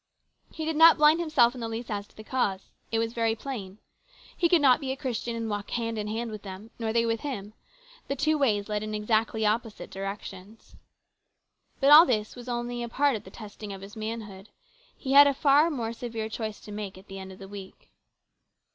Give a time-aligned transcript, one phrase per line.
[0.51, 2.71] He did not blind himself in the least as to the cause.
[2.91, 3.77] It was very plain.
[4.35, 7.05] He could not be a Christian and walk hand in hand with them, nor they
[7.05, 7.53] with him;
[8.07, 10.75] the two ways led in exactly opposite directions.
[11.27, 14.49] * But all this was only a part of the testing of his manhood.
[14.97, 17.91] He had a far more severe choice to make at the end of the week.